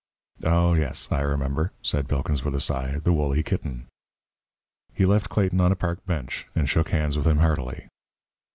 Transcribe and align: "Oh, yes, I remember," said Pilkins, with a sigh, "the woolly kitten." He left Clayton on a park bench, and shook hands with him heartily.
"Oh, 0.43 0.73
yes, 0.73 1.11
I 1.11 1.21
remember," 1.21 1.73
said 1.83 2.09
Pilkins, 2.09 2.43
with 2.43 2.55
a 2.55 2.59
sigh, 2.59 2.97
"the 3.03 3.13
woolly 3.13 3.43
kitten." 3.43 3.85
He 4.95 5.05
left 5.05 5.29
Clayton 5.29 5.61
on 5.61 5.71
a 5.71 5.75
park 5.75 6.03
bench, 6.07 6.47
and 6.55 6.67
shook 6.67 6.89
hands 6.89 7.15
with 7.15 7.27
him 7.27 7.37
heartily. 7.37 7.87